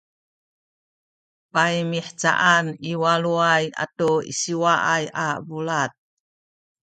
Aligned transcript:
paymihcaan 1.53 2.65
i 2.89 2.91
waluay 3.01 3.65
atu 3.83 4.09
siwaay 4.39 5.03
a 5.25 5.27
bulad 5.47 5.91